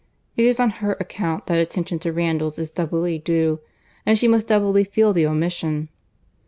It 0.35 0.45
is 0.45 0.59
on 0.59 0.71
her 0.81 0.93
account 0.93 1.45
that 1.45 1.59
attention 1.59 1.99
to 1.99 2.11
Randalls 2.11 2.57
is 2.57 2.71
doubly 2.71 3.19
due, 3.19 3.59
and 4.03 4.17
she 4.17 4.27
must 4.27 4.47
doubly 4.47 4.83
feel 4.83 5.13
the 5.13 5.27
omission. 5.27 5.89